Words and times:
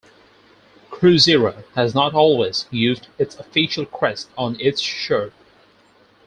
Cruzeiro 0.89 1.63
has 1.75 1.93
not 1.93 2.15
always 2.15 2.65
used 2.71 3.05
its 3.19 3.35
official 3.35 3.85
crest 3.85 4.31
on 4.35 4.59
its 4.59 4.81
shirt. 4.81 5.31